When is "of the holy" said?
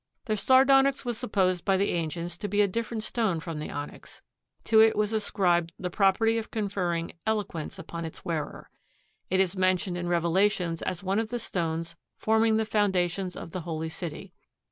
13.35-13.89